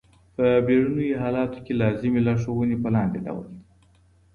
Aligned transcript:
په 0.35 0.45
بېړنیو 0.67 1.21
حالاتو 1.23 1.57
کي 1.65 1.73
لازمي 1.81 2.19
لارښووني 2.25 2.77
په 2.83 2.89
لاندي 2.95 3.19
ډول 3.25 3.45
دي. 3.51 3.61